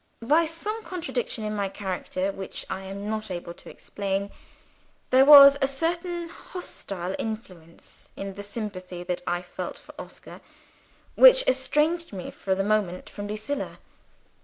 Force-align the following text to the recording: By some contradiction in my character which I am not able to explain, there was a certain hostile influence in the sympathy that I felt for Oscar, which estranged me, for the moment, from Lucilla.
By 0.23 0.45
some 0.45 0.83
contradiction 0.83 1.43
in 1.43 1.55
my 1.55 1.69
character 1.69 2.31
which 2.31 2.65
I 2.71 2.79
am 2.85 3.07
not 3.07 3.29
able 3.29 3.53
to 3.53 3.69
explain, 3.69 4.31
there 5.11 5.25
was 5.25 5.59
a 5.61 5.67
certain 5.67 6.27
hostile 6.27 7.13
influence 7.19 8.09
in 8.15 8.33
the 8.33 8.41
sympathy 8.41 9.03
that 9.03 9.21
I 9.27 9.43
felt 9.43 9.77
for 9.77 9.93
Oscar, 9.99 10.41
which 11.13 11.45
estranged 11.47 12.13
me, 12.13 12.31
for 12.31 12.55
the 12.55 12.63
moment, 12.63 13.11
from 13.11 13.27
Lucilla. 13.27 13.77